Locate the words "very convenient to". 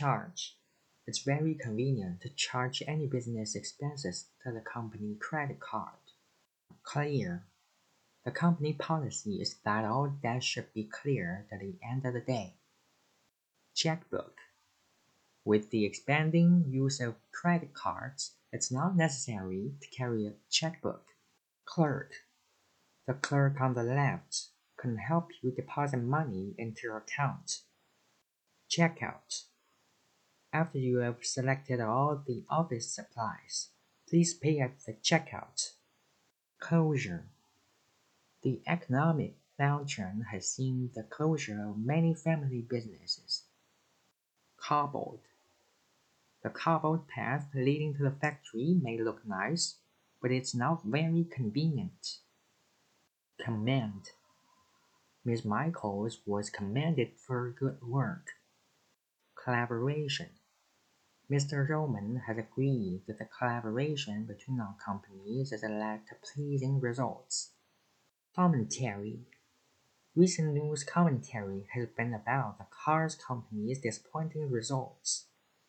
1.18-2.30